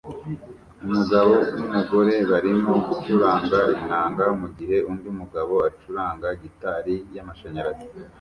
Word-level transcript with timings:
Umugabo 0.87 1.33
numugore 1.57 2.13
barimo 2.31 2.73
gucuranga 2.87 3.59
inanga 3.79 4.23
mugihe 4.39 4.77
undi 4.91 5.09
mugabo 5.19 5.53
acuranga 5.69 6.27
gitari 6.41 6.95
yamashanyarazi 7.15 7.85